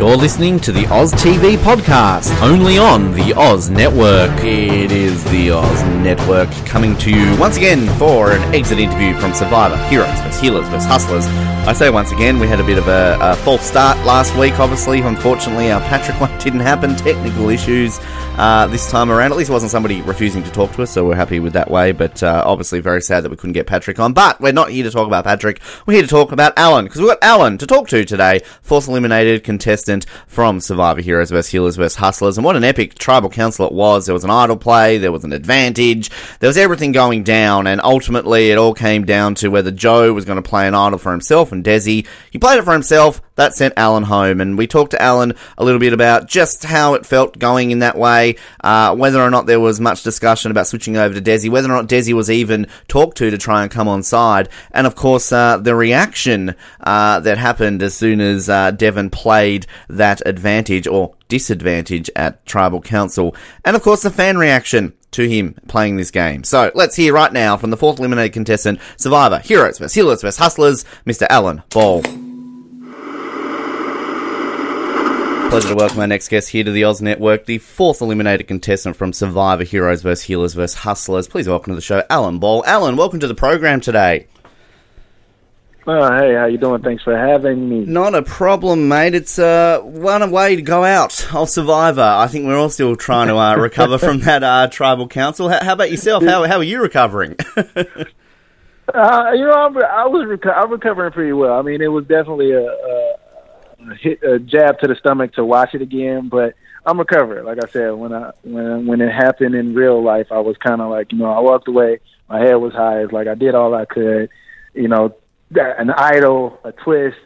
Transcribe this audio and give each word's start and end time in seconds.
You're 0.00 0.16
listening 0.16 0.58
to 0.60 0.72
the 0.72 0.86
Oz 0.86 1.12
TV 1.12 1.58
podcast, 1.58 2.34
only 2.40 2.78
on 2.78 3.12
the 3.12 3.34
Oz 3.34 3.68
Network. 3.68 4.30
It 4.42 4.90
is 4.90 5.22
the 5.24 5.50
Oz 5.50 5.82
Network 6.02 6.50
coming 6.64 6.96
to 6.96 7.10
you 7.10 7.38
once 7.38 7.58
again 7.58 7.86
for 7.98 8.32
an 8.32 8.40
exit 8.54 8.78
interview 8.78 9.12
from 9.20 9.34
Survivor 9.34 9.76
Heroes 9.90 10.08
vs. 10.22 10.40
Healers 10.40 10.66
vs. 10.68 10.86
Hustlers. 10.86 11.26
I 11.68 11.74
say 11.74 11.90
once 11.90 12.12
again, 12.12 12.38
we 12.38 12.46
had 12.46 12.60
a 12.60 12.64
bit 12.64 12.78
of 12.78 12.88
a, 12.88 13.18
a 13.20 13.36
false 13.36 13.60
start 13.60 13.98
last 14.06 14.34
week, 14.38 14.58
obviously. 14.58 15.02
Unfortunately, 15.02 15.70
our 15.70 15.80
Patrick 15.80 16.18
one 16.18 16.36
didn't 16.38 16.60
happen. 16.60 16.96
Technical 16.96 17.50
issues 17.50 17.98
uh, 18.38 18.66
this 18.68 18.90
time 18.90 19.10
around. 19.10 19.32
At 19.32 19.36
least 19.36 19.50
it 19.50 19.52
wasn't 19.52 19.70
somebody 19.70 20.00
refusing 20.00 20.42
to 20.44 20.50
talk 20.50 20.72
to 20.72 20.82
us, 20.82 20.90
so 20.90 21.04
we're 21.04 21.14
happy 21.14 21.40
with 21.40 21.52
that 21.52 21.70
way. 21.70 21.92
But 21.92 22.22
uh, 22.22 22.42
obviously, 22.46 22.80
very 22.80 23.02
sad 23.02 23.22
that 23.22 23.30
we 23.30 23.36
couldn't 23.36 23.52
get 23.52 23.66
Patrick 23.66 24.00
on. 24.00 24.14
But 24.14 24.40
we're 24.40 24.52
not 24.52 24.70
here 24.70 24.84
to 24.84 24.90
talk 24.90 25.06
about 25.06 25.24
Patrick. 25.24 25.60
We're 25.84 25.94
here 25.94 26.04
to 26.04 26.08
talk 26.08 26.32
about 26.32 26.54
Alan, 26.56 26.86
because 26.86 27.02
we've 27.02 27.10
got 27.10 27.22
Alan 27.22 27.58
to 27.58 27.66
talk 27.66 27.88
to 27.88 28.02
today, 28.06 28.40
fourth 28.62 28.88
eliminated 28.88 29.44
contestant 29.44 29.89
from 30.26 30.60
Survivor 30.60 31.00
Heroes 31.00 31.30
vs. 31.30 31.50
Healers 31.50 31.76
vs. 31.76 31.96
Hustlers. 31.96 32.38
And 32.38 32.44
what 32.44 32.56
an 32.56 32.64
epic 32.64 32.94
tribal 32.94 33.30
council 33.30 33.66
it 33.66 33.72
was. 33.72 34.06
There 34.06 34.14
was 34.14 34.24
an 34.24 34.30
idol 34.30 34.56
play, 34.56 34.98
there 34.98 35.12
was 35.12 35.24
an 35.24 35.32
advantage, 35.32 36.10
there 36.38 36.48
was 36.48 36.56
everything 36.56 36.92
going 36.92 37.24
down, 37.24 37.66
and 37.66 37.80
ultimately 37.82 38.50
it 38.50 38.58
all 38.58 38.74
came 38.74 39.04
down 39.04 39.34
to 39.36 39.48
whether 39.48 39.70
Joe 39.70 40.12
was 40.12 40.24
going 40.24 40.42
to 40.42 40.48
play 40.48 40.68
an 40.68 40.74
idol 40.74 40.98
for 40.98 41.10
himself 41.10 41.50
and 41.50 41.64
Desi. 41.64 42.06
He 42.30 42.38
played 42.38 42.58
it 42.58 42.64
for 42.64 42.72
himself. 42.72 43.20
That 43.40 43.54
sent 43.54 43.72
Alan 43.78 44.02
home, 44.02 44.42
and 44.42 44.58
we 44.58 44.66
talked 44.66 44.90
to 44.90 45.00
Alan 45.00 45.32
a 45.56 45.64
little 45.64 45.80
bit 45.80 45.94
about 45.94 46.28
just 46.28 46.62
how 46.62 46.92
it 46.92 47.06
felt 47.06 47.38
going 47.38 47.70
in 47.70 47.78
that 47.78 47.96
way, 47.96 48.36
uh, 48.62 48.94
whether 48.94 49.18
or 49.18 49.30
not 49.30 49.46
there 49.46 49.58
was 49.58 49.80
much 49.80 50.02
discussion 50.02 50.50
about 50.50 50.66
switching 50.66 50.98
over 50.98 51.14
to 51.14 51.22
Desi, 51.22 51.48
whether 51.48 51.66
or 51.66 51.72
not 51.72 51.88
Desi 51.88 52.12
was 52.12 52.30
even 52.30 52.66
talked 52.86 53.16
to 53.16 53.30
to 53.30 53.38
try 53.38 53.62
and 53.62 53.70
come 53.70 53.88
on 53.88 54.02
side, 54.02 54.50
and 54.72 54.86
of 54.86 54.94
course 54.94 55.32
uh, 55.32 55.56
the 55.56 55.74
reaction 55.74 56.54
uh, 56.80 57.20
that 57.20 57.38
happened 57.38 57.82
as 57.82 57.94
soon 57.94 58.20
as 58.20 58.50
uh, 58.50 58.72
Devon 58.72 59.08
played 59.08 59.66
that 59.88 60.20
advantage 60.26 60.86
or 60.86 61.14
disadvantage 61.28 62.10
at 62.14 62.44
Tribal 62.44 62.82
Council, 62.82 63.34
and 63.64 63.74
of 63.74 63.80
course 63.80 64.02
the 64.02 64.10
fan 64.10 64.36
reaction 64.36 64.92
to 65.12 65.26
him 65.26 65.54
playing 65.66 65.96
this 65.96 66.10
game. 66.10 66.44
So 66.44 66.70
let's 66.74 66.94
hear 66.94 67.14
right 67.14 67.32
now 67.32 67.56
from 67.56 67.70
the 67.70 67.78
fourth 67.78 68.00
eliminated 68.00 68.34
contestant, 68.34 68.80
Survivor, 68.98 69.38
Heroes 69.38 69.78
vs. 69.78 69.94
Healers 69.94 70.20
vs. 70.20 70.36
Hustlers, 70.36 70.84
Mr. 71.06 71.26
Alan 71.30 71.62
Ball. 71.70 72.02
Pleasure 75.50 75.70
to 75.70 75.74
welcome 75.74 75.98
our 75.98 76.06
next 76.06 76.28
guest 76.28 76.48
here 76.48 76.62
to 76.62 76.70
the 76.70 76.84
Oz 76.84 77.02
Network, 77.02 77.46
the 77.46 77.58
fourth 77.58 78.00
eliminated 78.00 78.46
contestant 78.46 78.94
from 78.94 79.12
Survivor 79.12 79.64
Heroes 79.64 80.00
vs. 80.00 80.22
Healers 80.22 80.54
vs. 80.54 80.74
Hustlers. 80.74 81.26
Please 81.26 81.48
welcome 81.48 81.72
to 81.72 81.74
the 81.74 81.80
show, 81.80 82.04
Alan 82.08 82.38
Ball. 82.38 82.64
Alan, 82.66 82.94
welcome 82.94 83.18
to 83.18 83.26
the 83.26 83.34
program 83.34 83.80
today. 83.80 84.28
Oh, 85.88 86.16
hey, 86.18 86.36
how 86.36 86.46
you 86.46 86.56
doing? 86.56 86.82
Thanks 86.82 87.02
for 87.02 87.18
having 87.18 87.68
me. 87.68 87.80
Not 87.80 88.14
a 88.14 88.22
problem, 88.22 88.86
mate. 88.86 89.16
It's 89.16 89.40
uh, 89.40 89.80
one 89.80 90.30
way 90.30 90.54
to 90.54 90.62
go 90.62 90.84
out 90.84 91.26
of 91.34 91.50
Survivor. 91.50 92.00
I 92.00 92.28
think 92.28 92.46
we're 92.46 92.56
all 92.56 92.70
still 92.70 92.94
trying 92.94 93.26
to 93.26 93.36
uh, 93.36 93.56
recover 93.58 93.98
from 93.98 94.20
that 94.20 94.44
uh, 94.44 94.68
tribal 94.68 95.08
council. 95.08 95.48
How, 95.48 95.64
how 95.64 95.72
about 95.72 95.90
yourself? 95.90 96.22
How, 96.22 96.46
how 96.46 96.58
are 96.58 96.62
you 96.62 96.80
recovering? 96.80 97.34
uh, 97.56 97.64
you 97.74 97.74
know, 98.94 99.52
I'm, 99.52 99.76
I 99.76 100.06
was 100.06 100.28
reco- 100.28 100.56
I'm 100.56 100.70
recovering 100.70 101.10
pretty 101.10 101.32
well. 101.32 101.58
I 101.58 101.62
mean, 101.62 101.82
it 101.82 101.88
was 101.88 102.04
definitely 102.06 102.52
a 102.52 103.16
hit, 104.00 104.22
a 104.22 104.38
jab 104.38 104.78
to 104.80 104.88
the 104.88 104.94
stomach 104.94 105.34
to 105.34 105.44
watch 105.44 105.74
it 105.74 105.82
again, 105.82 106.28
but 106.28 106.54
I'm 106.84 106.98
recovering. 106.98 107.44
Like 107.44 107.58
I 107.62 107.68
said, 107.68 107.90
when 107.90 108.12
I 108.12 108.32
when 108.42 108.86
when 108.86 109.00
it 109.00 109.12
happened 109.12 109.54
in 109.54 109.74
real 109.74 110.02
life, 110.02 110.28
I 110.30 110.40
was 110.40 110.56
kind 110.56 110.80
of 110.80 110.90
like, 110.90 111.12
you 111.12 111.18
know, 111.18 111.30
I 111.30 111.40
walked 111.40 111.68
away. 111.68 112.00
My 112.28 112.40
head 112.40 112.54
was 112.54 112.72
high. 112.72 113.02
It's 113.02 113.12
like 113.12 113.28
I 113.28 113.34
did 113.34 113.54
all 113.54 113.74
I 113.74 113.84
could. 113.84 114.30
You 114.74 114.88
know, 114.88 115.14
an 115.54 115.90
idol, 115.90 116.58
a 116.64 116.72
twist, 116.72 117.16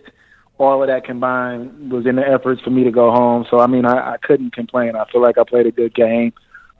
all 0.58 0.82
of 0.82 0.88
that 0.88 1.04
combined 1.04 1.92
was 1.92 2.06
in 2.06 2.16
the 2.16 2.26
efforts 2.26 2.62
for 2.62 2.70
me 2.70 2.84
to 2.84 2.90
go 2.90 3.10
home. 3.10 3.46
So 3.50 3.60
I 3.60 3.66
mean, 3.66 3.84
I, 3.84 4.14
I 4.14 4.16
couldn't 4.16 4.54
complain. 4.54 4.96
I 4.96 5.04
feel 5.10 5.22
like 5.22 5.38
I 5.38 5.44
played 5.44 5.66
a 5.66 5.72
good 5.72 5.94
game 5.94 6.32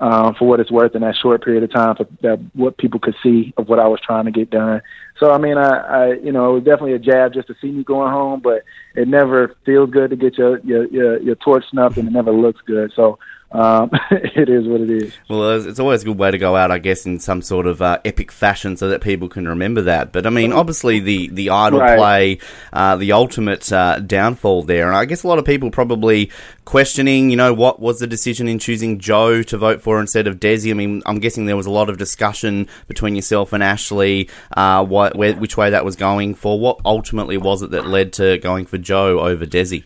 um, 0.05 0.35
for 0.35 0.47
what 0.47 0.61
it's 0.61 0.71
worth 0.71 0.95
in 0.95 1.01
that 1.01 1.17
short 1.17 1.43
period 1.43 1.63
of 1.63 1.73
time 1.73 1.97
for 1.97 2.07
that 2.21 2.39
what 2.53 2.77
people 2.77 3.01
could 3.01 3.15
see 3.23 3.55
of 3.57 3.69
what 3.71 3.79
I 3.79 3.89
was 3.89 4.01
trying 4.05 4.27
to 4.27 4.31
get 4.31 4.51
done. 4.51 4.83
So 5.19 5.31
I 5.31 5.39
mean, 5.39 5.57
I, 5.57 5.71
I 5.71 6.13
you 6.17 6.31
know 6.31 6.51
it 6.51 6.55
was 6.57 6.65
definitely 6.65 6.93
a 6.93 6.99
jab 6.99 7.33
just 7.33 7.49
to 7.49 7.55
see 7.59 7.71
me 7.71 7.85
going 7.85 8.13
home, 8.13 8.41
but 8.41 8.65
it 8.95 9.09
never 9.09 9.57
feels 9.65 9.89
good 9.91 10.11
to 10.11 10.17
get 10.17 10.37
your 10.37 10.59
your 10.59 10.85
your, 10.89 11.23
your 11.23 11.35
torch 11.37 11.65
snuffed, 11.71 11.97
and 11.97 12.07
it 12.07 12.11
never 12.11 12.33
looks 12.33 12.61
good. 12.67 12.93
So 12.95 13.19
um, 13.55 13.91
it 14.11 14.49
is 14.49 14.67
what 14.67 14.81
it 14.81 14.91
is. 14.91 15.15
Well, 15.29 15.67
it's 15.67 15.79
always 15.81 16.03
a 16.03 16.07
good 16.07 16.19
way 16.19 16.31
to 16.31 16.39
go 16.39 16.57
out, 16.57 16.71
I 16.71 16.79
guess, 16.79 17.07
in 17.07 17.21
some 17.21 17.41
sort 17.41 17.67
of 17.67 17.81
uh, 17.81 17.99
epic 18.05 18.33
fashion, 18.33 18.77
so 18.77 18.89
that 18.89 19.01
people 19.01 19.29
can 19.29 19.47
remember 19.49 19.83
that. 19.83 20.13
But 20.13 20.27
I 20.27 20.31
mean, 20.31 20.53
obviously, 20.53 21.01
the 21.01 21.29
the 21.29 21.51
idol 21.51 21.81
Right. 21.81 21.97
play, 21.97 22.39
uh, 22.73 22.97
the 22.97 23.13
ultimate 23.13 23.73
uh, 23.73 24.01
downfall 24.01 24.65
there, 24.65 24.87
and 24.89 24.97
I 24.97 25.05
guess 25.05 25.23
a 25.23 25.29
lot 25.29 25.39
of 25.39 25.45
people 25.45 25.71
probably 25.71 26.31
questioning, 26.65 27.31
you 27.31 27.37
know, 27.37 27.53
what 27.53 27.79
was 27.81 27.99
the 28.01 28.07
decision 28.07 28.49
in 28.49 28.59
choosing 28.59 28.99
Joe 28.99 29.43
to 29.45 29.59
vote 29.59 29.83
for 29.83 30.01
instead 30.01 30.27
of 30.27 30.41
Desi? 30.41 30.71
I 30.71 30.75
mean, 30.75 31.03
I'm 31.07 31.19
guessing 31.19 31.47
there 31.47 31.57
was 31.57 31.67
a 31.67 31.71
lot 31.71 31.89
of 31.91 31.99
discussion 31.99 32.69
between 32.89 33.15
yourself 33.15 33.53
and 33.53 33.63
Ashley, 33.63 34.29
uh, 34.57 34.85
what, 34.85 35.15
where, 35.15 35.35
which 35.35 35.57
way 35.57 35.71
that 35.71 35.85
was 35.85 35.95
going 35.97 36.35
for. 36.35 36.59
What 36.59 36.81
ultimately 36.85 37.37
was 37.37 37.63
it 37.63 37.71
that 37.73 37.87
led 37.87 38.13
to 38.15 38.39
going 38.39 38.67
for 38.67 38.79
Joe 38.79 39.21
over 39.21 39.47
Desi? 39.47 39.85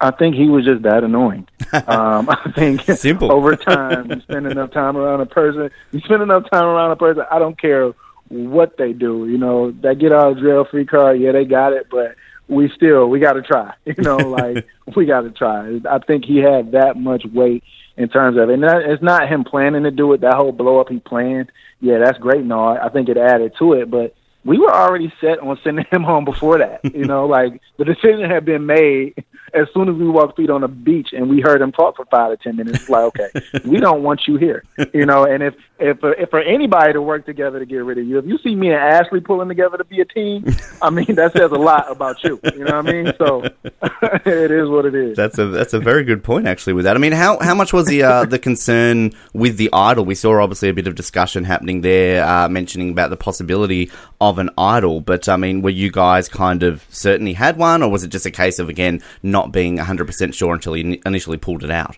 I 0.00 0.10
think 0.10 0.34
he 0.34 0.48
was 0.48 0.64
just 0.64 0.82
that 0.82 1.04
annoying. 1.04 1.48
Um, 1.72 2.30
I 2.30 2.52
think 2.54 2.82
Simple. 2.82 3.30
over 3.30 3.54
time, 3.56 4.10
you 4.10 4.20
spend 4.20 4.46
enough 4.46 4.70
time 4.70 4.96
around 4.96 5.20
a 5.20 5.26
person, 5.26 5.70
you 5.92 6.00
spend 6.00 6.22
enough 6.22 6.48
time 6.50 6.64
around 6.64 6.92
a 6.92 6.96
person. 6.96 7.24
I 7.30 7.38
don't 7.38 7.60
care 7.60 7.92
what 8.28 8.76
they 8.78 8.92
do. 8.92 9.28
You 9.28 9.36
know, 9.36 9.72
they 9.72 9.94
get 9.94 10.12
out 10.12 10.32
of 10.32 10.38
jail 10.38 10.64
free 10.70 10.86
card. 10.86 11.20
Yeah, 11.20 11.32
they 11.32 11.44
got 11.44 11.72
it, 11.72 11.88
but 11.90 12.14
we 12.48 12.70
still 12.74 13.08
we 13.08 13.18
got 13.18 13.34
to 13.34 13.42
try. 13.42 13.74
You 13.84 13.94
know, 13.98 14.16
like 14.16 14.66
we 14.96 15.06
got 15.06 15.22
to 15.22 15.30
try. 15.30 15.80
I 15.88 15.98
think 15.98 16.24
he 16.24 16.38
had 16.38 16.72
that 16.72 16.96
much 16.96 17.24
weight 17.32 17.64
in 17.96 18.08
terms 18.08 18.38
of, 18.38 18.48
and 18.48 18.62
that, 18.62 18.82
it's 18.82 19.02
not 19.02 19.28
him 19.28 19.44
planning 19.44 19.84
to 19.84 19.90
do 19.90 20.12
it. 20.12 20.20
That 20.20 20.34
whole 20.34 20.52
blow 20.52 20.80
up 20.80 20.88
he 20.88 20.98
planned. 20.98 21.50
Yeah, 21.80 21.98
that's 21.98 22.18
great. 22.18 22.44
No, 22.44 22.68
I 22.68 22.88
think 22.90 23.08
it 23.08 23.16
added 23.16 23.52
to 23.58 23.74
it, 23.74 23.90
but 23.90 24.14
we 24.46 24.58
were 24.58 24.72
already 24.72 25.12
set 25.20 25.40
on 25.40 25.58
sending 25.62 25.84
him 25.90 26.02
home 26.02 26.24
before 26.24 26.58
that. 26.58 26.84
You 26.94 27.04
know, 27.04 27.26
like 27.36 27.60
the 27.76 27.84
decision 27.84 28.30
had 28.30 28.44
been 28.44 28.66
made 28.66 29.24
as 29.54 29.68
soon 29.72 29.88
as 29.88 29.94
we 29.94 30.08
walked 30.08 30.36
feet 30.36 30.50
on 30.50 30.60
the 30.60 30.68
beach 30.68 31.08
and 31.12 31.28
we 31.28 31.40
heard 31.40 31.60
him 31.60 31.72
talk 31.72 31.96
for 31.96 32.04
five 32.06 32.30
to 32.30 32.36
ten 32.36 32.56
minutes. 32.56 32.80
It's 32.80 32.88
like, 32.88 33.04
okay, 33.04 33.28
we 33.64 33.78
don't 33.78 34.02
want 34.02 34.22
you 34.26 34.36
here. 34.36 34.64
You 34.92 35.06
know, 35.06 35.24
and 35.24 35.42
if 35.42 35.54
if 35.78 35.98
if 36.02 36.30
for 36.30 36.40
anybody 36.40 36.92
to 36.92 37.02
work 37.02 37.26
together 37.26 37.58
to 37.58 37.66
get 37.66 37.78
rid 37.78 37.98
of 37.98 38.06
you, 38.06 38.18
if 38.18 38.26
you 38.26 38.38
see 38.38 38.54
me 38.54 38.68
and 38.68 38.76
Ashley 38.76 39.20
pulling 39.20 39.48
together 39.48 39.76
to 39.76 39.84
be 39.84 40.00
a 40.00 40.04
team, 40.04 40.44
I 40.82 40.90
mean 40.90 41.14
that 41.16 41.32
says 41.32 41.50
a 41.50 41.56
lot 41.56 41.90
about 41.90 42.22
you. 42.24 42.40
You 42.44 42.64
know 42.64 42.76
what 42.76 42.88
I 42.88 42.92
mean? 42.92 43.12
So 43.18 43.42
it 43.42 44.50
is 44.50 44.68
what 44.68 44.86
it 44.86 44.94
is. 44.94 45.16
That's 45.16 45.38
a 45.38 45.46
that's 45.46 45.74
a 45.74 45.80
very 45.80 46.04
good 46.04 46.22
point 46.22 46.46
actually 46.46 46.74
with 46.74 46.84
that. 46.84 46.96
I 46.96 46.98
mean, 46.98 47.12
how 47.12 47.38
how 47.40 47.54
much 47.54 47.72
was 47.72 47.86
the 47.86 48.02
uh, 48.02 48.24
the 48.24 48.38
concern 48.38 49.12
with 49.32 49.56
the 49.56 49.70
idol? 49.72 50.04
We 50.04 50.14
saw 50.14 50.42
obviously 50.42 50.68
a 50.68 50.74
bit 50.74 50.86
of 50.86 50.94
discussion 50.94 51.44
happening 51.44 51.80
there, 51.80 52.24
uh, 52.24 52.48
mentioning 52.48 52.90
about 52.90 53.10
the 53.10 53.16
possibility 53.16 53.90
of 54.20 54.35
an 54.38 54.50
idol. 54.58 55.00
But 55.00 55.28
I 55.28 55.36
mean, 55.36 55.62
were 55.62 55.70
you 55.70 55.90
guys 55.90 56.28
kind 56.28 56.62
of 56.62 56.84
certainly 56.90 57.32
had 57.32 57.56
one, 57.56 57.82
or 57.82 57.90
was 57.90 58.04
it 58.04 58.08
just 58.08 58.26
a 58.26 58.30
case 58.30 58.58
of 58.58 58.68
again 58.68 59.02
not 59.22 59.52
being 59.52 59.78
hundred 59.78 60.06
percent 60.06 60.34
sure 60.34 60.54
until 60.54 60.76
you 60.76 61.00
initially 61.04 61.36
pulled 61.36 61.64
it 61.64 61.70
out? 61.70 61.96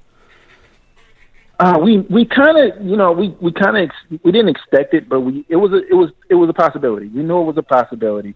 Uh, 1.61 1.77
we 1.83 1.99
we 1.99 2.25
kind 2.25 2.57
of 2.57 2.85
you 2.85 2.97
know 2.97 3.11
we 3.11 3.31
we 3.41 3.53
kind 3.53 3.77
of 3.77 3.83
ex- 3.85 4.21
we 4.23 4.31
didn't 4.31 4.49
expect 4.49 4.95
it, 4.95 5.09
but 5.09 5.21
we 5.21 5.45
it 5.49 5.57
was 5.57 5.73
a, 5.73 5.79
it 5.89 5.95
was 5.95 6.11
it 6.31 6.37
was 6.37 6.49
a 6.49 6.53
possibility. 6.53 7.09
We 7.09 7.23
knew 7.23 7.41
it 7.41 7.45
was 7.45 7.57
a 7.57 7.63
possibility. 7.63 8.35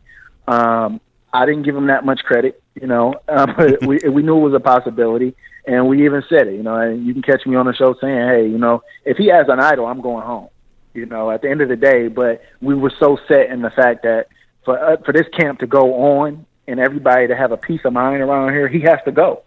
Um, 0.49 1.01
I 1.33 1.47
didn't 1.47 1.63
give 1.63 1.77
him 1.77 1.87
that 1.87 2.05
much 2.05 2.21
credit, 2.25 2.61
you 2.75 2.89
know, 2.89 3.15
uh, 3.29 3.47
but 3.57 3.81
we 3.87 3.99
we 4.09 4.23
knew 4.23 4.39
it 4.39 4.51
was 4.51 4.55
a 4.55 4.61
possibility, 4.61 5.37
and 5.67 5.87
we 5.87 6.05
even 6.05 6.25
said 6.29 6.49
it. 6.49 6.55
You 6.55 6.65
know, 6.65 6.75
and 6.75 7.07
you 7.07 7.13
can 7.13 7.23
catch 7.23 7.47
me 7.47 7.55
on 7.55 7.67
the 7.67 7.75
show 7.75 7.95
saying, 8.01 8.29
"Hey, 8.29 8.47
you 8.49 8.59
know, 8.59 8.83
if 9.05 9.17
he 9.17 9.29
has 9.29 9.47
an 9.49 9.61
idol, 9.61 9.87
I'm 9.87 10.01
going 10.01 10.25
home." 10.25 10.49
You 10.95 11.07
know, 11.07 11.31
at 11.31 11.43
the 11.43 11.51
end 11.51 11.61
of 11.63 11.69
the 11.69 11.77
day, 11.77 12.09
but 12.09 12.43
we 12.61 12.75
were 12.75 12.93
so 13.01 13.19
set 13.29 13.51
in 13.51 13.63
the 13.63 13.71
fact 13.71 14.03
that 14.03 14.27
for 14.65 14.79
uh, 14.79 14.97
for 15.05 15.13
this 15.13 15.27
camp 15.39 15.61
to 15.61 15.67
go 15.67 15.95
on 16.21 16.47
and 16.69 16.79
everybody 16.79 17.27
to 17.29 17.37
have 17.37 17.53
a 17.53 17.57
peace 17.57 17.81
of 17.85 17.93
mind 17.93 18.23
around 18.23 18.53
here, 18.53 18.69
he 18.69 18.81
has 18.81 18.99
to 19.05 19.13
go. 19.13 19.43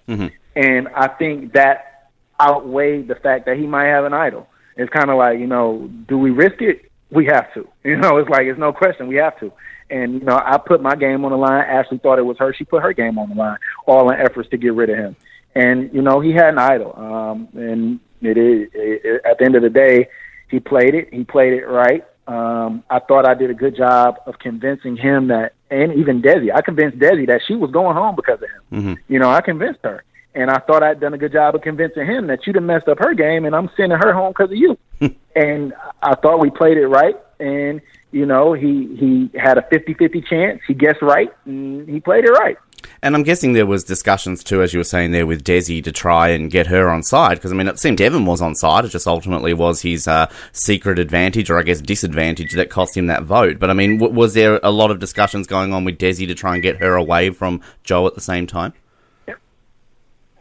And 0.56 0.88
I 0.89 1.07
think 1.07 1.53
that 1.53 2.09
outweighed 2.39 3.07
the 3.07 3.15
fact 3.15 3.45
that 3.45 3.57
he 3.57 3.68
might 3.68 3.88
have 3.88 4.06
an 4.06 4.13
idol. 4.13 4.47
It's 4.77 4.92
kind 4.92 5.09
of 5.09 5.18
like, 5.18 5.39
you 5.39 5.47
know, 5.47 5.89
do 6.07 6.18
we 6.18 6.31
risk 6.31 6.62
it? 6.62 6.92
We 7.12 7.25
have 7.25 7.53
to. 7.53 7.68
You 7.83 7.98
know, 7.98 8.18
it's 8.18 8.30
like, 8.30 8.48
it's 8.48 8.59
no 8.59 8.74
question. 8.74 9.07
We 9.07 9.15
have 9.18 9.39
to. 9.39 9.51
And, 9.89 10.15
you 10.15 10.19
know, 10.21 10.41
I 10.44 10.57
put 10.57 10.81
my 10.81 10.95
game 10.95 11.24
on 11.24 11.31
the 11.31 11.38
line. 11.38 11.63
Ashley 11.63 12.00
thought 12.00 12.18
it 12.18 12.24
was 12.24 12.38
her. 12.39 12.53
She 12.53 12.65
put 12.65 12.81
her 12.81 12.94
game 12.94 13.19
on 13.19 13.30
the 13.30 13.36
line, 13.36 13.57
all 13.86 14.09
in 14.12 14.19
efforts 14.19 14.50
to 14.50 14.57
get 14.57 14.74
rid 14.74 14.89
of 14.89 14.98
him. 14.98 15.15
And, 15.53 15.94
you 15.94 16.01
know, 16.01 16.19
he 16.19 16.31
had 16.33 16.50
an 16.50 16.57
idol. 16.57 16.94
Um, 16.98 17.48
and 17.53 18.00
it 18.21 18.38
is, 18.38 18.69
it, 18.74 19.01
it, 19.06 19.21
at 19.24 19.38
the 19.38 19.45
end 19.45 19.56
of 19.56 19.62
the 19.62 19.69
day, 19.69 20.09
he 20.50 20.59
played 20.59 20.95
it. 20.95 21.13
He 21.13 21.24
played 21.24 21.53
it 21.53 21.65
right. 21.65 22.06
Um, 22.27 22.83
I 22.89 23.00
thought 23.00 23.27
I 23.27 23.36
did 23.36 23.50
a 23.51 23.53
good 23.53 23.75
job 23.75 24.19
of 24.25 24.39
convincing 24.39 24.97
him 24.97 25.27
that, 25.27 25.53
and 25.69 25.94
even 25.94 26.21
Desi, 26.21 26.53
I 26.53 26.62
convinced 26.62 26.97
Desi 26.97 27.27
that 27.27 27.42
she 27.47 27.56
was 27.56 27.71
going 27.71 27.95
home 27.95 28.15
because 28.15 28.39
of 28.42 28.50
him. 28.50 28.94
mhm 28.94 28.97
You 29.07 29.19
know, 29.19 29.30
I 29.30 29.42
convinced 29.42 29.81
her. 29.83 30.03
And 30.33 30.51
I 30.51 30.57
thought 30.57 30.83
I'd 30.83 31.00
done 31.00 31.13
a 31.13 31.18
good 31.18 31.31
job 31.31 31.56
of 31.56 31.62
convincing 31.62 32.06
him 32.06 32.27
that 32.27 32.45
you 32.45 32.51
done 32.51 32.65
messed 32.65 32.89
up 32.89 33.00
her 33.00 33.13
game 33.13 33.45
and 33.45 33.56
I'm 33.56 33.69
sending 33.77 33.97
her 33.97 34.12
home 34.12 34.33
because 34.33 34.51
of 34.51 34.57
you. 34.57 34.77
and 35.36 35.74
I 36.01 36.15
thought 36.15 36.39
we 36.39 36.50
played 36.50 36.77
it 36.77 36.88
right. 36.88 37.15
And, 37.39 37.80
you 38.12 38.25
know, 38.25 38.51
he, 38.51 38.95
he 38.98 39.30
had 39.39 39.57
a 39.57 39.62
50 39.69 39.94
50 39.94 40.21
chance. 40.21 40.62
He 40.68 40.74
guessed 40.74 41.01
right 41.01 41.31
and 41.45 41.88
he 41.88 42.01
played 42.01 42.25
it 42.25 42.31
right. 42.31 42.57
And 43.02 43.16
I'm 43.16 43.24
guessing 43.24 43.54
there 43.54 43.66
was 43.66 43.84
discussions 43.84 44.44
too, 44.44 44.62
as 44.62 44.74
you 44.74 44.80
were 44.80 44.84
saying 44.84 45.12
there, 45.12 45.26
with 45.26 45.44
Desi 45.44 45.84
to 45.84 45.92
try 45.92 46.30
and 46.30 46.50
get 46.50 46.68
her 46.68 46.90
on 46.90 47.04
side. 47.04 47.36
Because 47.36 47.52
I 47.52 47.56
mean, 47.56 47.68
it 47.68 47.80
seemed 47.80 47.98
Devon 47.98 48.26
was 48.26 48.42
on 48.42 48.56
side. 48.56 48.86
It 48.86 48.90
just 48.90 49.08
ultimately 49.08 49.54
was 49.54 49.82
his 49.82 50.08
uh, 50.08 50.30
secret 50.52 51.00
advantage, 51.00 51.50
or 51.50 51.60
I 51.60 51.64
guess 51.64 51.82
disadvantage, 51.82 52.54
that 52.54 52.70
cost 52.70 52.96
him 52.96 53.08
that 53.08 53.24
vote. 53.24 53.60
But 53.60 53.70
I 53.70 53.74
mean, 53.74 53.98
w- 54.00 54.14
was 54.14 54.34
there 54.34 54.60
a 54.64 54.72
lot 54.72 54.92
of 54.92 55.00
discussions 55.00 55.48
going 55.48 55.74
on 55.74 55.86
with 55.86 55.98
Desi 55.98 56.28
to 56.28 56.36
try 56.36 56.54
and 56.54 56.64
get 56.64 56.78
her 56.78 56.96
away 56.96 57.30
from 57.30 57.62
Joe 57.84 58.08
at 58.08 58.16
the 58.16 58.22
same 58.22 58.48
time? 58.48 58.74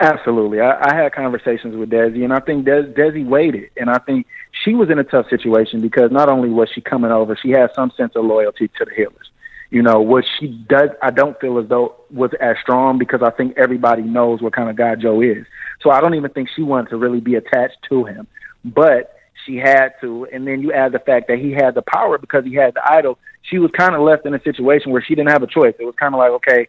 Absolutely. 0.01 0.61
I, 0.61 0.91
I 0.91 0.95
had 0.95 1.13
conversations 1.13 1.77
with 1.77 1.91
Desi, 1.91 2.25
and 2.25 2.33
I 2.33 2.41
think 2.41 2.65
Des, 2.65 2.83
Desi 2.83 3.25
waited. 3.25 3.71
And 3.77 3.89
I 3.89 3.99
think 3.99 4.27
she 4.65 4.75
was 4.75 4.91
in 4.91 4.99
a 4.99 5.05
tough 5.05 5.29
situation 5.31 5.81
because 5.81 6.11
not 6.11 6.29
only 6.29 6.51
was 6.51 6.69
she 6.75 6.81
coming 6.81 7.11
over, 7.11 7.37
she 7.41 7.51
had 7.51 7.71
some 7.75 7.93
sense 7.97 8.15
of 8.17 8.25
loyalty 8.25 8.69
to 8.69 8.85
the 8.85 8.91
Healers. 8.91 9.31
You 9.71 9.83
know, 9.83 10.01
what 10.01 10.25
she 10.39 10.49
does, 10.69 10.91
I 11.03 11.11
don't 11.11 11.39
feel 11.41 11.59
as 11.59 11.69
though 11.69 11.97
was 12.11 12.31
as 12.41 12.57
strong 12.63 12.99
because 12.99 13.23
I 13.23 13.31
think 13.31 13.57
everybody 13.57 14.03
knows 14.03 14.41
what 14.41 14.53
kind 14.53 14.71
of 14.71 14.77
guy 14.77 14.95
Joe 14.95 15.21
is. 15.21 15.47
So 15.83 15.91
I 15.91 16.01
don't 16.01 16.15
even 16.15 16.31
think 16.31 16.49
she 16.55 16.63
wanted 16.63 16.91
to 16.91 16.97
really 16.97 17.21
be 17.21 17.35
attached 17.35 17.79
to 17.89 18.05
him. 18.05 18.27
But 18.65 19.17
she 19.45 19.57
had 19.57 19.95
to. 20.01 20.27
And 20.33 20.47
then 20.47 20.61
you 20.61 20.73
add 20.73 20.93
the 20.93 20.99
fact 20.99 21.29
that 21.29 21.39
he 21.39 21.53
had 21.53 21.75
the 21.75 21.83
power 21.83 22.19
because 22.19 22.45
he 22.45 22.55
had 22.55 22.75
the 22.75 22.83
idol. 22.93 23.19
She 23.43 23.59
was 23.59 23.71
kind 23.77 23.95
of 23.95 24.03
left 24.03 24.27
in 24.27 24.35
a 24.35 24.43
situation 24.43 24.93
where 24.93 25.03
she 25.03 25.15
didn't 25.15 25.31
have 25.31 25.43
a 25.43 25.47
choice. 25.47 25.75
It 25.79 25.85
was 25.85 25.95
kind 25.99 26.15
of 26.15 26.19
like, 26.19 26.31
okay, 26.33 26.69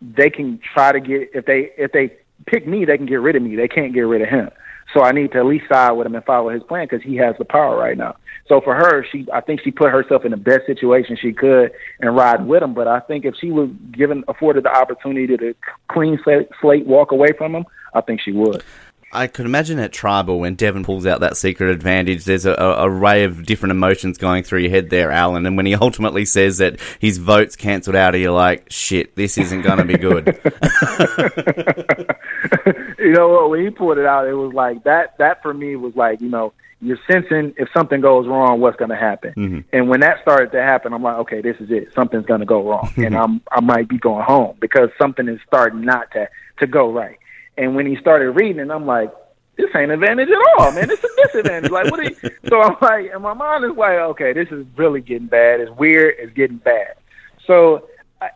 they 0.00 0.30
can 0.30 0.60
try 0.74 0.92
to 0.92 1.00
get 1.00 1.30
if 1.34 1.46
they 1.46 1.70
if 1.76 1.92
they 1.92 2.16
pick 2.46 2.66
me, 2.66 2.84
they 2.84 2.96
can 2.96 3.06
get 3.06 3.16
rid 3.20 3.36
of 3.36 3.42
me. 3.42 3.56
They 3.56 3.68
can't 3.68 3.92
get 3.92 4.02
rid 4.02 4.22
of 4.22 4.28
him. 4.28 4.50
So 4.92 5.02
I 5.02 5.12
need 5.12 5.32
to 5.32 5.38
at 5.38 5.46
least 5.46 5.68
side 5.68 5.92
with 5.92 6.06
him 6.06 6.14
and 6.14 6.24
follow 6.24 6.50
his 6.50 6.62
plan 6.62 6.86
because 6.88 7.02
he 7.02 7.16
has 7.16 7.34
the 7.38 7.44
power 7.44 7.76
right 7.76 7.96
now. 7.96 8.16
So 8.48 8.60
for 8.60 8.74
her, 8.74 9.04
she 9.10 9.26
I 9.32 9.40
think 9.40 9.62
she 9.62 9.70
put 9.70 9.90
herself 9.90 10.24
in 10.24 10.30
the 10.30 10.36
best 10.36 10.66
situation 10.66 11.16
she 11.16 11.32
could 11.32 11.72
and 12.00 12.14
ride 12.14 12.46
with 12.46 12.62
him. 12.62 12.74
But 12.74 12.88
I 12.88 13.00
think 13.00 13.24
if 13.24 13.34
she 13.40 13.50
was 13.50 13.70
given 13.90 14.24
afforded 14.28 14.64
the 14.64 14.76
opportunity 14.76 15.36
to 15.36 15.54
clean 15.88 16.18
slate, 16.22 16.48
slate 16.60 16.86
walk 16.86 17.12
away 17.12 17.28
from 17.36 17.54
him, 17.54 17.64
I 17.94 18.02
think 18.02 18.20
she 18.20 18.32
would. 18.32 18.62
I 19.14 19.26
could 19.28 19.46
imagine 19.46 19.78
at 19.78 19.92
Tribal 19.92 20.40
when 20.40 20.54
Devon 20.54 20.84
pulls 20.84 21.06
out 21.06 21.20
that 21.20 21.36
secret 21.36 21.70
advantage, 21.70 22.24
there's 22.24 22.46
a, 22.46 22.52
a, 22.52 22.84
array 22.84 23.24
of 23.24 23.46
different 23.46 23.70
emotions 23.70 24.18
going 24.18 24.42
through 24.42 24.60
your 24.60 24.70
head 24.70 24.90
there, 24.90 25.10
Alan. 25.10 25.46
And 25.46 25.56
when 25.56 25.66
he 25.66 25.74
ultimately 25.80 26.24
says 26.24 26.58
that 26.58 26.80
his 26.98 27.18
vote's 27.18 27.56
cancelled 27.56 27.96
out, 27.96 28.18
you're 28.18 28.32
like, 28.32 28.70
shit, 28.70 29.16
this 29.16 29.38
isn't 29.38 29.62
going 29.62 29.78
to 29.78 29.84
be 29.84 29.96
good. 29.96 30.26
you 32.98 33.12
know 33.12 33.28
what? 33.28 33.50
When 33.50 33.64
he 33.64 33.70
pulled 33.70 33.98
it 33.98 34.06
out, 34.06 34.26
it 34.26 34.34
was 34.34 34.52
like 34.52 34.84
that. 34.84 35.16
That 35.18 35.42
for 35.42 35.54
me 35.54 35.76
was 35.76 35.94
like, 35.94 36.20
you 36.20 36.28
know, 36.28 36.52
you're 36.80 36.98
sensing 37.10 37.54
if 37.56 37.68
something 37.74 38.00
goes 38.00 38.26
wrong, 38.26 38.60
what's 38.60 38.76
going 38.76 38.90
to 38.90 38.96
happen. 38.96 39.32
Mm-hmm. 39.36 39.60
And 39.72 39.88
when 39.88 40.00
that 40.00 40.20
started 40.20 40.52
to 40.52 40.62
happen, 40.62 40.92
I'm 40.92 41.02
like, 41.02 41.16
okay, 41.18 41.40
this 41.40 41.56
is 41.58 41.70
it. 41.70 41.88
Something's 41.94 42.26
going 42.26 42.40
to 42.40 42.46
go 42.46 42.68
wrong, 42.68 42.92
and 42.96 43.16
I'm 43.16 43.40
I 43.50 43.60
might 43.60 43.88
be 43.88 43.96
going 43.98 44.24
home 44.24 44.56
because 44.60 44.90
something 45.00 45.26
is 45.28 45.40
starting 45.46 45.82
not 45.82 46.10
to 46.12 46.28
to 46.58 46.66
go 46.66 46.92
right. 46.92 47.18
And 47.56 47.76
when 47.76 47.86
he 47.86 47.96
started 47.96 48.30
reading, 48.32 48.60
it, 48.60 48.70
I'm 48.70 48.86
like, 48.86 49.12
this 49.56 49.70
ain't 49.76 49.92
advantage 49.92 50.28
at 50.28 50.58
all, 50.58 50.72
man. 50.72 50.90
It's 50.90 51.04
a 51.04 51.08
disadvantage. 51.26 51.70
like, 51.70 51.90
what? 51.90 52.00
Are 52.00 52.04
you? 52.04 52.16
So 52.48 52.60
I'm 52.60 52.76
like, 52.80 53.10
and 53.12 53.22
my 53.22 53.32
mind 53.32 53.64
is 53.64 53.76
like, 53.76 53.96
okay, 53.96 54.32
this 54.34 54.48
is 54.50 54.66
really 54.76 55.00
getting 55.00 55.28
bad. 55.28 55.60
It's 55.60 55.70
weird. 55.72 56.14
It's 56.18 56.32
getting 56.34 56.58
bad. 56.58 56.94
So 57.46 57.88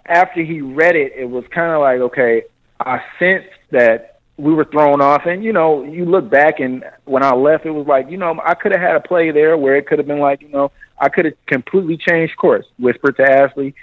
after 0.07 0.43
he 0.43 0.63
read 0.63 0.97
it, 0.97 1.13
it 1.15 1.27
was 1.27 1.45
kind 1.55 1.73
of 1.73 1.81
like, 1.81 2.01
okay, 2.01 2.45
I 2.81 3.03
sensed 3.19 3.51
that 3.71 4.21
we 4.39 4.55
were 4.55 4.65
thrown 4.65 5.03
off. 5.03 5.27
And 5.27 5.45
you 5.45 5.53
know, 5.53 5.85
you 5.85 6.07
look 6.07 6.31
back 6.31 6.59
and 6.59 6.85
when 7.05 7.23
I 7.23 7.35
left, 7.35 7.67
it 7.67 7.71
was 7.71 7.87
like, 7.87 8.11
you 8.11 8.17
know, 8.17 8.41
I 8.45 8.55
could 8.55 8.73
have 8.73 8.81
had 8.81 8.97
a 8.97 9.01
play 9.01 9.31
there 9.31 9.59
where 9.59 9.77
it 9.77 9.87
could 9.87 9.99
have 9.99 10.09
been 10.09 10.21
like, 10.21 10.41
you 10.41 10.49
know, 10.49 10.73
I 10.99 11.11
could 11.11 11.27
have 11.27 11.35
completely 11.47 11.99
changed 11.99 12.37
course. 12.37 12.65
Whispered 12.79 13.17
to 13.19 13.31
Ashley, 13.31 13.75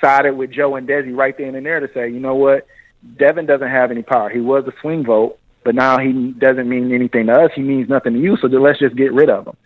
sided 0.00 0.34
with 0.34 0.50
Joe 0.50 0.76
and 0.76 0.86
Desi 0.86 1.16
right 1.16 1.36
then 1.36 1.54
and 1.54 1.64
there 1.64 1.80
to 1.80 1.92
say, 1.94 2.10
you 2.10 2.20
know 2.20 2.34
what 2.34 2.66
Devon 3.16 3.46
doesn't 3.46 3.68
have 3.68 3.90
any 3.90 4.02
power. 4.02 4.28
He 4.28 4.40
was 4.40 4.66
a 4.66 4.72
swing 4.80 5.04
vote, 5.04 5.38
but 5.64 5.74
now 5.74 5.98
he 5.98 6.32
doesn't 6.32 6.68
mean 6.68 6.92
anything 6.92 7.26
to 7.26 7.44
us. 7.44 7.50
He 7.54 7.62
means 7.62 7.88
nothing 7.88 8.14
to 8.14 8.20
you. 8.20 8.36
So 8.36 8.46
let's 8.48 8.78
just 8.78 8.96
get 8.96 9.12
rid 9.12 9.30
of 9.30 9.46
him. 9.46 9.56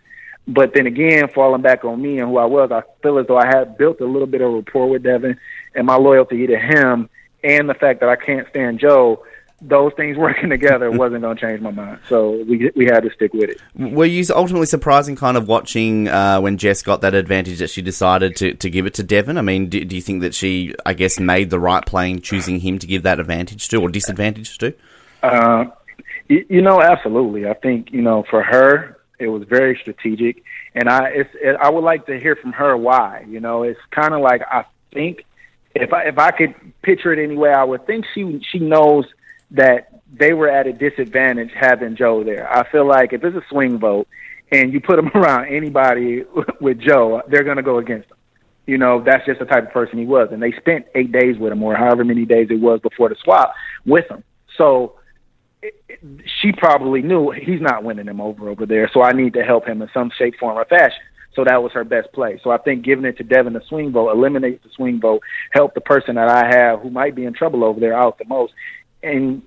But 0.47 0.73
then 0.73 0.85
again, 0.85 1.27
falling 1.33 1.63
back 1.63 1.83
on 1.83 2.01
me 2.01 2.19
and 2.19 2.29
who 2.29 2.37
I 2.37 2.45
was, 2.45 2.71
I 2.71 2.83
feel 3.01 3.17
as 3.17 3.27
though 3.27 3.37
I 3.37 3.47
had 3.47 3.77
built 3.77 3.99
a 3.99 4.05
little 4.05 4.27
bit 4.27 4.41
of 4.41 4.53
rapport 4.53 4.89
with 4.89 5.03
Devon, 5.03 5.39
and 5.73 5.87
my 5.87 5.95
loyalty 5.95 6.45
to 6.47 6.57
him, 6.57 7.09
and 7.43 7.67
the 7.67 7.73
fact 7.73 7.99
that 8.01 8.09
I 8.09 8.15
can't 8.15 8.47
stand 8.49 8.79
Joe 8.79 9.23
those 9.61 9.93
things 9.93 10.17
working 10.17 10.49
together 10.55 10.91
wasn't 10.91 11.21
going 11.21 11.35
to 11.35 11.41
change 11.41 11.61
my 11.61 11.71
mind. 11.71 11.99
So 12.09 12.43
we 12.47 12.71
we 12.75 12.85
had 12.85 13.01
to 13.01 13.11
stick 13.11 13.33
with 13.33 13.49
it. 13.49 13.61
Were 13.75 14.05
you 14.05 14.23
ultimately 14.33 14.67
surprising 14.67 15.15
kind 15.15 15.37
of 15.37 15.47
watching 15.47 16.07
uh, 16.07 16.39
when 16.41 16.57
Jess 16.57 16.81
got 16.81 17.01
that 17.01 17.13
advantage 17.13 17.59
that 17.59 17.69
she 17.69 17.81
decided 17.81 18.35
to, 18.37 18.53
to 18.55 18.69
give 18.69 18.85
it 18.85 18.93
to 18.95 19.03
Devon? 19.03 19.37
I 19.37 19.41
mean, 19.41 19.69
do, 19.69 19.83
do 19.85 19.95
you 19.95 20.01
think 20.01 20.21
that 20.21 20.33
she, 20.33 20.75
I 20.85 20.93
guess, 20.93 21.19
made 21.19 21.49
the 21.49 21.59
right 21.59 21.85
play 21.85 22.11
in 22.11 22.21
choosing 22.21 22.59
him 22.59 22.79
to 22.79 22.87
give 22.87 23.03
that 23.03 23.19
advantage 23.19 23.67
to 23.69 23.81
or 23.81 23.89
disadvantage 23.89 24.57
to? 24.59 24.73
Uh, 25.23 25.65
you, 26.27 26.45
you 26.49 26.61
know, 26.61 26.81
absolutely. 26.81 27.47
I 27.47 27.53
think, 27.53 27.91
you 27.91 28.01
know, 28.01 28.23
for 28.29 28.43
her, 28.43 28.97
it 29.19 29.27
was 29.27 29.43
very 29.47 29.77
strategic. 29.79 30.43
And 30.73 30.89
I, 30.89 31.07
it's, 31.07 31.29
it, 31.35 31.55
I 31.61 31.69
would 31.69 31.83
like 31.83 32.05
to 32.07 32.19
hear 32.19 32.35
from 32.35 32.51
her 32.53 32.75
why. 32.75 33.25
You 33.27 33.39
know, 33.39 33.63
it's 33.63 33.79
kind 33.91 34.13
of 34.13 34.21
like 34.21 34.41
I 34.51 34.65
think 34.93 35.25
if 35.73 35.93
I 35.93 36.03
if 36.03 36.17
I 36.17 36.31
could 36.31 36.53
picture 36.81 37.13
it 37.13 37.23
anyway, 37.23 37.51
I 37.51 37.63
would 37.63 37.87
think 37.87 38.05
she 38.13 38.41
she 38.51 38.59
knows– 38.59 39.05
that 39.55 40.01
they 40.11 40.33
were 40.33 40.49
at 40.49 40.67
a 40.67 40.73
disadvantage 40.73 41.51
having 41.53 41.95
Joe 41.95 42.23
there. 42.23 42.51
I 42.51 42.69
feel 42.71 42.87
like 42.87 43.13
if 43.13 43.23
it's 43.23 43.35
a 43.35 43.43
swing 43.49 43.79
vote 43.79 44.07
and 44.51 44.71
you 44.71 44.79
put 44.79 44.95
them 44.97 45.07
around 45.15 45.47
anybody 45.47 46.23
with 46.61 46.79
Joe, 46.79 47.21
they're 47.27 47.43
going 47.43 47.57
to 47.57 47.63
go 47.63 47.77
against 47.77 48.09
him. 48.09 48.17
You 48.67 48.77
know, 48.79 49.03
that's 49.03 49.25
just 49.25 49.39
the 49.39 49.45
type 49.45 49.67
of 49.67 49.71
person 49.71 49.99
he 49.99 50.05
was. 50.05 50.29
And 50.31 50.41
they 50.41 50.51
spent 50.53 50.85
eight 50.95 51.11
days 51.11 51.37
with 51.37 51.51
him 51.51 51.61
or 51.61 51.75
however 51.75 52.03
many 52.03 52.25
days 52.25 52.47
it 52.49 52.59
was 52.59 52.79
before 52.79 53.09
the 53.09 53.15
swap 53.23 53.53
with 53.85 54.09
him. 54.09 54.23
So 54.57 54.95
she 56.41 56.51
probably 56.51 57.01
knew 57.01 57.31
he's 57.31 57.61
not 57.61 57.83
winning 57.83 58.07
him 58.07 58.21
over 58.21 58.49
over 58.49 58.65
there. 58.65 58.89
So 58.93 59.03
I 59.03 59.11
need 59.11 59.33
to 59.33 59.43
help 59.43 59.67
him 59.67 59.81
in 59.81 59.89
some 59.93 60.11
shape, 60.17 60.35
form, 60.39 60.57
or 60.57 60.65
fashion. 60.65 60.99
So 61.35 61.43
that 61.43 61.61
was 61.61 61.73
her 61.73 61.83
best 61.83 62.11
play. 62.13 62.39
So 62.43 62.49
I 62.49 62.57
think 62.57 62.85
giving 62.85 63.05
it 63.05 63.17
to 63.17 63.23
Devon 63.23 63.53
the 63.53 63.61
swing 63.67 63.91
vote 63.91 64.11
eliminates 64.11 64.63
the 64.63 64.69
swing 64.75 65.01
vote, 65.01 65.21
help 65.51 65.73
the 65.73 65.81
person 65.81 66.15
that 66.15 66.29
I 66.29 66.47
have 66.47 66.79
who 66.79 66.89
might 66.89 67.13
be 67.13 67.25
in 67.25 67.33
trouble 67.33 67.63
over 67.63 67.79
there 67.79 67.93
out 67.93 68.17
the 68.17 68.25
most, 68.25 68.53
and 69.05 69.41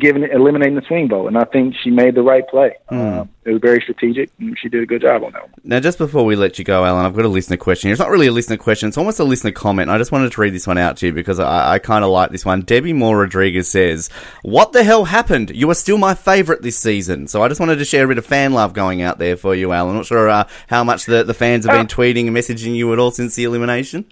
giving 0.00 0.24
eliminating 0.24 0.74
the 0.74 0.82
swing 0.82 1.08
vote. 1.08 1.28
And 1.28 1.38
I 1.38 1.44
think 1.44 1.74
she 1.82 1.90
made 1.90 2.14
the 2.14 2.22
right 2.22 2.46
play. 2.48 2.76
Mm. 2.90 3.20
Uh, 3.20 3.24
it 3.44 3.52
was 3.52 3.60
very 3.60 3.80
strategic, 3.80 4.30
and 4.38 4.56
she 4.58 4.68
did 4.68 4.82
a 4.82 4.86
good 4.86 5.02
job 5.02 5.22
on 5.22 5.32
that 5.32 5.42
one. 5.42 5.52
Now, 5.64 5.80
just 5.80 5.98
before 5.98 6.24
we 6.24 6.36
let 6.36 6.58
you 6.58 6.64
go, 6.64 6.84
Alan, 6.84 7.04
I've 7.04 7.14
got 7.14 7.24
a 7.24 7.28
listener 7.28 7.56
question. 7.56 7.90
It's 7.90 8.00
not 8.00 8.10
really 8.10 8.26
a 8.26 8.32
listener 8.32 8.56
question; 8.56 8.88
it's 8.88 8.98
almost 8.98 9.20
a 9.20 9.24
listener 9.24 9.52
comment. 9.52 9.90
I 9.90 9.98
just 9.98 10.12
wanted 10.12 10.32
to 10.32 10.40
read 10.40 10.54
this 10.54 10.66
one 10.66 10.78
out 10.78 10.96
to 10.98 11.06
you 11.06 11.12
because 11.12 11.38
I, 11.38 11.74
I 11.74 11.78
kind 11.78 12.04
of 12.04 12.10
like 12.10 12.30
this 12.30 12.44
one. 12.44 12.62
Debbie 12.62 12.92
Moore 12.92 13.18
Rodriguez 13.18 13.68
says, 13.70 14.10
"What 14.42 14.72
the 14.72 14.82
hell 14.82 15.04
happened? 15.04 15.50
You 15.50 15.70
are 15.70 15.74
still 15.74 15.98
my 15.98 16.14
favourite 16.14 16.62
this 16.62 16.78
season." 16.78 17.28
So 17.28 17.42
I 17.42 17.48
just 17.48 17.60
wanted 17.60 17.76
to 17.76 17.84
share 17.84 18.04
a 18.04 18.08
bit 18.08 18.18
of 18.18 18.26
fan 18.26 18.52
love 18.52 18.72
going 18.72 19.02
out 19.02 19.18
there 19.18 19.36
for 19.36 19.54
you, 19.54 19.72
Alan. 19.72 19.96
Not 19.96 20.06
sure 20.06 20.28
uh, 20.28 20.48
how 20.68 20.84
much 20.84 21.06
the, 21.06 21.22
the 21.24 21.34
fans 21.34 21.64
have 21.64 21.74
been 21.74 21.86
uh, 21.86 21.88
tweeting 21.88 22.26
and 22.26 22.36
messaging 22.36 22.74
you 22.74 22.92
at 22.92 22.98
all 22.98 23.10
since 23.10 23.34
the 23.34 23.44
elimination. 23.44 24.04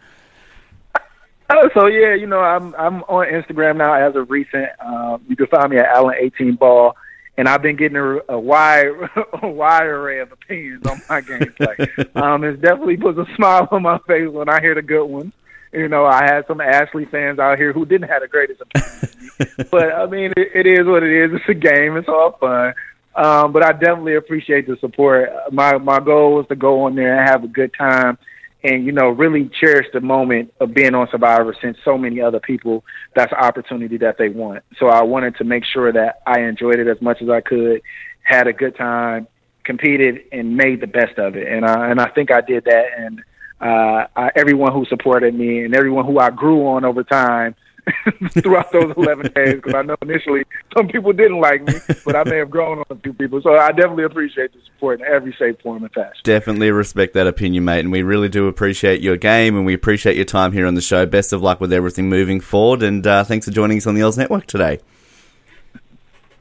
Oh, 1.50 1.68
so 1.72 1.86
yeah, 1.86 2.14
you 2.14 2.26
know, 2.26 2.40
I'm 2.40 2.74
I'm 2.74 3.02
on 3.04 3.26
Instagram 3.26 3.78
now 3.78 3.94
as 3.94 4.14
of 4.14 4.30
recent. 4.30 4.68
Um, 4.84 5.24
you 5.28 5.36
can 5.36 5.46
find 5.46 5.70
me 5.70 5.78
at 5.78 5.86
Allen 5.86 6.16
18 6.20 6.56
Ball, 6.56 6.94
and 7.38 7.48
I've 7.48 7.62
been 7.62 7.76
getting 7.76 7.96
a, 7.96 8.18
a 8.28 8.38
wide 8.38 8.88
a 9.42 9.48
wide 9.48 9.86
array 9.86 10.20
of 10.20 10.30
opinions 10.30 10.86
on 10.86 11.00
my 11.08 11.22
gameplay. 11.22 12.16
um, 12.22 12.44
it 12.44 12.60
definitely 12.60 12.98
puts 12.98 13.18
a 13.18 13.26
smile 13.36 13.66
on 13.70 13.82
my 13.82 13.98
face 14.06 14.28
when 14.28 14.50
I 14.50 14.60
hear 14.60 14.74
the 14.74 14.82
good 14.82 15.06
ones. 15.06 15.32
You 15.72 15.88
know, 15.88 16.04
I 16.04 16.24
had 16.24 16.46
some 16.46 16.60
Ashley 16.60 17.06
fans 17.06 17.38
out 17.38 17.58
here 17.58 17.72
who 17.72 17.86
didn't 17.86 18.08
have 18.08 18.22
the 18.22 18.28
greatest 18.28 18.60
opinions, 18.60 19.64
but 19.70 19.92
I 19.92 20.06
mean, 20.06 20.32
it, 20.36 20.66
it 20.66 20.66
is 20.66 20.86
what 20.86 21.02
it 21.02 21.12
is. 21.12 21.30
It's 21.34 21.48
a 21.48 21.54
game. 21.54 21.96
It's 21.96 22.08
all 22.08 22.36
fun. 22.38 22.74
Um, 23.14 23.52
but 23.52 23.64
I 23.64 23.72
definitely 23.72 24.16
appreciate 24.16 24.66
the 24.66 24.76
support. 24.80 25.30
My 25.50 25.78
my 25.78 25.98
goal 25.98 26.34
was 26.34 26.46
to 26.48 26.56
go 26.56 26.84
on 26.84 26.94
there 26.94 27.18
and 27.18 27.28
have 27.28 27.42
a 27.42 27.48
good 27.48 27.72
time 27.72 28.18
and 28.64 28.84
you 28.84 28.92
know 28.92 29.08
really 29.08 29.50
cherish 29.60 29.86
the 29.92 30.00
moment 30.00 30.52
of 30.60 30.74
being 30.74 30.94
on 30.94 31.08
Survivor 31.10 31.54
since 31.60 31.76
so 31.84 31.96
many 31.96 32.20
other 32.20 32.40
people 32.40 32.84
that's 33.14 33.32
opportunity 33.32 33.96
that 33.98 34.18
they 34.18 34.28
want. 34.28 34.64
So 34.78 34.88
I 34.88 35.02
wanted 35.02 35.36
to 35.36 35.44
make 35.44 35.64
sure 35.64 35.92
that 35.92 36.22
I 36.26 36.40
enjoyed 36.40 36.78
it 36.78 36.88
as 36.88 37.00
much 37.00 37.22
as 37.22 37.28
I 37.28 37.40
could, 37.40 37.82
had 38.22 38.46
a 38.46 38.52
good 38.52 38.76
time, 38.76 39.28
competed, 39.64 40.22
and 40.32 40.56
made 40.56 40.80
the 40.80 40.86
best 40.86 41.18
of 41.18 41.36
it. 41.36 41.46
And 41.46 41.64
I 41.64 41.90
and 41.90 42.00
I 42.00 42.08
think 42.10 42.30
I 42.30 42.40
did 42.40 42.64
that. 42.64 42.86
And 42.96 43.22
uh, 43.60 44.06
I, 44.16 44.30
everyone 44.36 44.72
who 44.72 44.84
supported 44.86 45.34
me 45.34 45.64
and 45.64 45.74
everyone 45.74 46.04
who 46.04 46.18
I 46.18 46.30
grew 46.30 46.66
on 46.68 46.84
over 46.84 47.04
time 47.04 47.54
throughout 48.42 48.70
those 48.72 48.92
11 48.96 49.32
days 49.32 49.54
because 49.54 49.74
I 49.74 49.82
know 49.82 49.96
initially 50.02 50.44
some 50.76 50.88
people 50.88 51.12
didn't 51.12 51.40
like 51.40 51.66
me, 51.66 51.74
but 52.04 52.16
I 52.16 52.24
may 52.24 52.38
have 52.38 52.50
grown 52.50 52.78
on 52.78 52.84
a 52.90 52.96
few 52.96 53.12
people. 53.12 53.40
So 53.42 53.56
I 53.56 53.72
definitely 53.72 54.04
appreciate 54.04 54.52
the 54.52 54.60
support 54.64 55.00
in 55.00 55.06
every 55.06 55.32
shape, 55.32 55.62
form, 55.62 55.82
and 55.82 55.92
fashion. 55.92 56.20
Definitely 56.24 56.70
respect 56.70 57.14
that 57.14 57.26
opinion, 57.26 57.64
mate. 57.64 57.80
And 57.80 57.92
we 57.92 58.02
really 58.02 58.28
do 58.28 58.48
appreciate 58.48 59.00
your 59.00 59.16
game 59.16 59.56
and 59.56 59.66
we 59.66 59.74
appreciate 59.74 60.16
your 60.16 60.24
time 60.24 60.52
here 60.52 60.66
on 60.66 60.74
the 60.74 60.80
show. 60.80 61.06
Best 61.06 61.32
of 61.32 61.42
luck 61.42 61.60
with 61.60 61.72
everything 61.72 62.08
moving 62.08 62.40
forward. 62.40 62.82
And 62.82 63.06
uh, 63.06 63.24
thanks 63.24 63.46
for 63.46 63.52
joining 63.52 63.78
us 63.78 63.86
on 63.86 63.94
the 63.94 64.02
Oz 64.02 64.18
Network 64.18 64.46
today. 64.46 64.80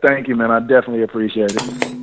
Thank 0.01 0.27
you, 0.27 0.35
man. 0.35 0.51
I 0.51 0.59
definitely 0.59 1.03
appreciate 1.03 1.51
it. 1.51 1.96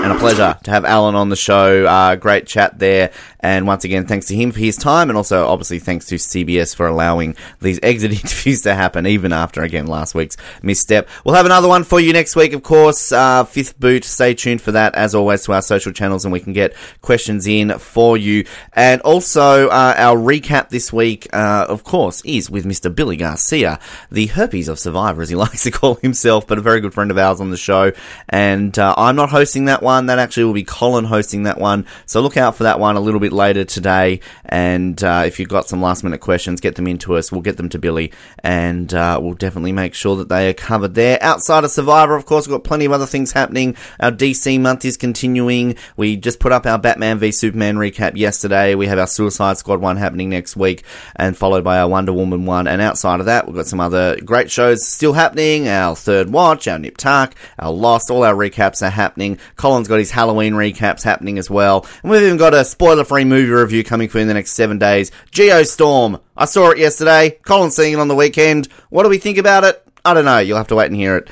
And 0.00 0.12
a 0.12 0.18
pleasure 0.18 0.56
to 0.62 0.70
have 0.70 0.84
Alan 0.84 1.14
on 1.14 1.28
the 1.28 1.36
show. 1.36 1.84
Uh, 1.84 2.14
great 2.16 2.46
chat 2.46 2.78
there. 2.78 3.10
And 3.40 3.66
once 3.66 3.84
again, 3.84 4.06
thanks 4.06 4.26
to 4.26 4.34
him 4.34 4.50
for 4.50 4.58
his 4.58 4.76
time, 4.76 5.10
and 5.10 5.16
also 5.16 5.46
obviously 5.46 5.78
thanks 5.78 6.06
to 6.06 6.16
CBS 6.16 6.74
for 6.74 6.86
allowing 6.86 7.36
these 7.60 7.78
exit 7.82 8.10
interviews 8.22 8.62
to 8.62 8.74
happen, 8.74 9.06
even 9.06 9.32
after 9.32 9.62
again 9.62 9.86
last 9.86 10.14
week's 10.14 10.36
misstep. 10.62 11.08
We'll 11.24 11.36
have 11.36 11.46
another 11.46 11.68
one 11.68 11.84
for 11.84 12.00
you 12.00 12.12
next 12.12 12.34
week, 12.34 12.52
of 12.52 12.62
course. 12.62 13.12
Uh, 13.12 13.44
fifth 13.44 13.78
boot. 13.78 14.04
Stay 14.04 14.34
tuned 14.34 14.60
for 14.60 14.72
that, 14.72 14.94
as 14.94 15.14
always, 15.14 15.44
to 15.44 15.52
our 15.52 15.62
social 15.62 15.92
channels, 15.92 16.24
and 16.24 16.32
we 16.32 16.40
can 16.40 16.52
get 16.52 16.74
questions 17.00 17.46
in 17.46 17.78
for 17.78 18.16
you. 18.16 18.44
And 18.72 19.00
also, 19.02 19.68
uh, 19.68 19.94
our 19.96 20.16
recap 20.16 20.70
this 20.70 20.92
week, 20.92 21.28
uh, 21.32 21.66
of 21.68 21.84
course, 21.84 22.22
is 22.24 22.50
with 22.50 22.64
Mr. 22.64 22.92
Billy 22.92 23.16
Garcia, 23.16 23.78
the 24.10 24.26
herpes 24.26 24.68
of 24.68 24.80
Survivor, 24.80 25.22
as 25.22 25.28
he 25.28 25.36
likes 25.36 25.62
to 25.62 25.70
call 25.70 25.94
himself, 25.96 26.46
but 26.46 26.58
a 26.58 26.62
very 26.62 26.80
good 26.80 26.94
friend 26.94 27.10
of 27.10 27.18
ours 27.18 27.40
on 27.40 27.50
the 27.50 27.56
show. 27.56 27.92
And 28.28 28.76
uh, 28.78 28.94
I'm 28.96 29.14
not 29.16 29.30
hosting 29.30 29.66
that 29.66 29.82
one. 29.82 29.87
That 29.88 30.18
actually 30.18 30.44
will 30.44 30.52
be 30.52 30.64
Colin 30.64 31.04
hosting 31.04 31.44
that 31.44 31.58
one. 31.58 31.86
So 32.06 32.20
look 32.20 32.36
out 32.36 32.56
for 32.56 32.64
that 32.64 32.78
one 32.78 32.96
a 32.96 33.00
little 33.00 33.20
bit 33.20 33.32
later 33.32 33.64
today. 33.64 34.20
And 34.44 35.02
uh, 35.02 35.24
if 35.26 35.38
you've 35.38 35.48
got 35.48 35.68
some 35.68 35.80
last 35.80 36.04
minute 36.04 36.20
questions, 36.20 36.60
get 36.60 36.76
them 36.76 36.86
into 36.86 37.16
us. 37.16 37.32
We'll 37.32 37.40
get 37.40 37.56
them 37.56 37.68
to 37.70 37.78
Billy, 37.78 38.12
and 38.42 38.92
uh, 38.92 39.18
we'll 39.22 39.34
definitely 39.34 39.72
make 39.72 39.94
sure 39.94 40.16
that 40.16 40.28
they 40.28 40.48
are 40.50 40.54
covered 40.54 40.94
there. 40.94 41.18
Outside 41.22 41.64
of 41.64 41.70
Survivor, 41.70 42.16
of 42.16 42.26
course, 42.26 42.46
we've 42.46 42.54
got 42.54 42.64
plenty 42.64 42.84
of 42.84 42.92
other 42.92 43.06
things 43.06 43.32
happening. 43.32 43.76
Our 44.00 44.10
DC 44.10 44.60
month 44.60 44.84
is 44.84 44.96
continuing. 44.96 45.76
We 45.96 46.16
just 46.16 46.40
put 46.40 46.52
up 46.52 46.66
our 46.66 46.78
Batman 46.78 47.18
v 47.18 47.32
Superman 47.32 47.76
recap 47.76 48.16
yesterday. 48.16 48.74
We 48.74 48.86
have 48.86 48.98
our 48.98 49.06
Suicide 49.06 49.58
Squad 49.58 49.80
one 49.80 49.96
happening 49.96 50.28
next 50.28 50.56
week, 50.56 50.84
and 51.16 51.36
followed 51.36 51.64
by 51.64 51.78
our 51.78 51.88
Wonder 51.88 52.12
Woman 52.12 52.46
one. 52.46 52.66
And 52.66 52.80
outside 52.82 53.20
of 53.20 53.26
that, 53.26 53.46
we've 53.46 53.56
got 53.56 53.66
some 53.66 53.80
other 53.80 54.16
great 54.24 54.50
shows 54.50 54.86
still 54.86 55.12
happening. 55.12 55.68
Our 55.68 55.96
Third 55.96 56.30
Watch, 56.30 56.68
our 56.68 56.78
Nip 56.78 56.96
Tuck, 56.96 57.34
our 57.58 57.72
Lost, 57.72 58.10
all 58.10 58.24
our 58.24 58.34
recaps 58.34 58.86
are 58.86 58.90
happening. 58.90 59.38
Colin's 59.78 59.86
got 59.86 60.00
his 60.00 60.10
Halloween 60.10 60.54
recaps 60.54 61.04
happening 61.04 61.38
as 61.38 61.48
well. 61.48 61.86
And 62.02 62.10
we've 62.10 62.22
even 62.22 62.36
got 62.36 62.52
a 62.52 62.64
spoiler 62.64 63.04
free 63.04 63.24
movie 63.24 63.52
review 63.52 63.84
coming 63.84 64.08
for 64.08 64.18
you 64.18 64.22
in 64.22 64.28
the 64.28 64.34
next 64.34 64.54
seven 64.54 64.76
days. 64.76 65.12
Geostorm. 65.30 66.20
I 66.36 66.46
saw 66.46 66.70
it 66.70 66.78
yesterday. 66.78 67.38
Colin's 67.46 67.76
seeing 67.76 67.92
it 67.92 68.00
on 68.00 68.08
the 68.08 68.16
weekend. 68.16 68.66
What 68.90 69.04
do 69.04 69.08
we 69.08 69.18
think 69.18 69.38
about 69.38 69.62
it? 69.62 69.80
I 70.04 70.14
don't 70.14 70.24
know. 70.24 70.40
You'll 70.40 70.56
have 70.56 70.66
to 70.68 70.74
wait 70.74 70.86
and 70.86 70.96
hear 70.96 71.16
it 71.18 71.30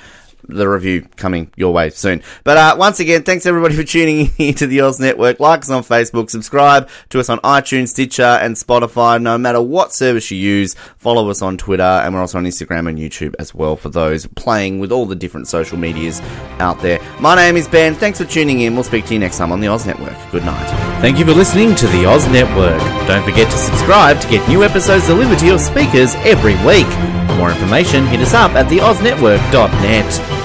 the 0.48 0.68
review 0.68 1.02
coming 1.16 1.50
your 1.56 1.72
way 1.72 1.90
soon. 1.90 2.22
But 2.44 2.56
uh, 2.56 2.76
once 2.78 3.00
again, 3.00 3.22
thanks 3.22 3.46
everybody 3.46 3.74
for 3.74 3.84
tuning 3.84 4.30
in 4.38 4.54
to 4.54 4.66
the 4.66 4.80
Oz 4.80 5.00
Network. 5.00 5.40
Like 5.40 5.60
us 5.60 5.70
on 5.70 5.82
Facebook, 5.82 6.30
subscribe 6.30 6.88
to 7.10 7.20
us 7.20 7.28
on 7.28 7.38
iTunes, 7.40 7.88
Stitcher, 7.88 8.22
and 8.22 8.56
Spotify. 8.56 9.20
No 9.20 9.38
matter 9.38 9.60
what 9.60 9.92
service 9.92 10.30
you 10.30 10.38
use, 10.38 10.74
follow 10.98 11.28
us 11.30 11.42
on 11.42 11.56
Twitter, 11.56 11.82
and 11.82 12.14
we're 12.14 12.20
also 12.20 12.38
on 12.38 12.44
Instagram 12.44 12.88
and 12.88 12.98
YouTube 12.98 13.34
as 13.38 13.54
well 13.54 13.76
for 13.76 13.88
those 13.88 14.26
playing 14.26 14.78
with 14.78 14.92
all 14.92 15.06
the 15.06 15.16
different 15.16 15.48
social 15.48 15.78
medias 15.78 16.20
out 16.58 16.80
there. 16.80 17.00
My 17.20 17.34
name 17.34 17.56
is 17.56 17.68
Ben. 17.68 17.94
Thanks 17.94 18.18
for 18.18 18.24
tuning 18.24 18.60
in. 18.60 18.74
We'll 18.74 18.84
speak 18.84 19.06
to 19.06 19.14
you 19.14 19.20
next 19.20 19.38
time 19.38 19.52
on 19.52 19.60
the 19.60 19.68
Oz 19.68 19.86
Network. 19.86 20.16
Good 20.30 20.44
night. 20.44 20.66
Thank 21.00 21.18
you 21.18 21.24
for 21.24 21.32
listening 21.32 21.74
to 21.76 21.86
the 21.88 22.06
Oz 22.06 22.26
Network. 22.28 22.80
Don't 23.06 23.24
forget 23.24 23.50
to 23.50 23.58
subscribe 23.58 24.20
to 24.20 24.28
get 24.28 24.46
new 24.48 24.64
episodes 24.64 25.06
delivered 25.06 25.38
to 25.40 25.46
your 25.46 25.58
speakers 25.58 26.14
every 26.16 26.54
week. 26.66 26.86
For 27.28 27.36
more 27.36 27.50
information, 27.50 28.06
hit 28.06 28.20
us 28.20 28.34
up 28.34 28.52
at 28.52 28.66
theoznetwork.net. 28.66 30.35